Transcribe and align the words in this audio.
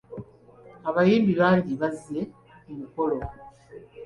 Abayimbi 0.89 1.31
bangi 1.41 1.71
bazze 1.81 2.19
ku 2.63 2.71
mukolo. 2.79 3.17